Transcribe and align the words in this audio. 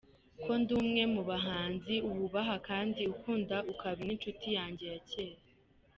ko 0.43 0.51
ndi 0.59 0.71
umwe 0.81 1.03
mubahanzi 1.13 1.95
wubaha 2.09 2.55
kandi 2.67 3.01
ukunda 3.13 3.57
ukaba 3.71 3.99
ninshuti 4.05 4.47
yanjye 4.57 4.85
yakera. 4.93 5.39